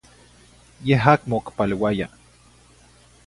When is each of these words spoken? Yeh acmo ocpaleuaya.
Yeh 0.87 1.03
acmo 1.13 1.35
ocpaleuaya. 1.41 2.07